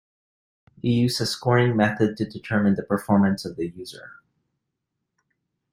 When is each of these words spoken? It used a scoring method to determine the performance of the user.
It 0.81 0.87
used 0.89 1.21
a 1.21 1.27
scoring 1.27 1.75
method 1.77 2.17
to 2.17 2.25
determine 2.27 2.73
the 2.73 2.81
performance 2.81 3.45
of 3.45 3.55
the 3.55 3.67
user. 3.69 4.13